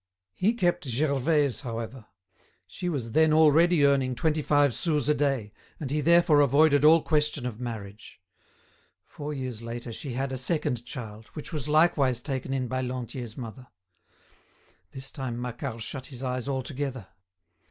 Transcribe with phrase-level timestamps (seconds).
[0.33, 2.07] He kept Gervaise, however;
[2.65, 7.03] she was then already earning twenty five sous a day, and he therefore avoided all
[7.03, 8.19] question of marriage.
[9.05, 13.37] Four years later she had a second child, which was likewise taken in by Lantier's
[13.37, 13.67] mother.
[14.89, 17.05] This time Macquart shut his eyes altogether.